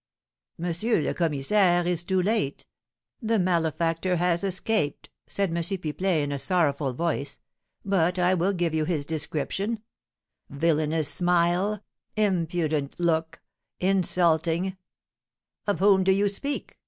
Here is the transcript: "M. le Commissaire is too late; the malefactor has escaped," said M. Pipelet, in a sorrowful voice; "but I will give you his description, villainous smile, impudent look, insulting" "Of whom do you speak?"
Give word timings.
"M. 0.57 0.73
le 1.03 1.13
Commissaire 1.13 1.85
is 1.85 2.03
too 2.03 2.19
late; 2.23 2.65
the 3.21 3.37
malefactor 3.37 4.15
has 4.15 4.43
escaped," 4.43 5.11
said 5.27 5.49
M. 5.51 5.57
Pipelet, 5.57 6.23
in 6.23 6.31
a 6.31 6.39
sorrowful 6.39 6.93
voice; 6.93 7.37
"but 7.85 8.17
I 8.17 8.33
will 8.33 8.51
give 8.53 8.73
you 8.73 8.85
his 8.85 9.05
description, 9.05 9.79
villainous 10.49 11.07
smile, 11.07 11.83
impudent 12.15 12.99
look, 12.99 13.41
insulting" 13.79 14.75
"Of 15.67 15.77
whom 15.77 16.03
do 16.03 16.11
you 16.11 16.29
speak?" 16.29 16.79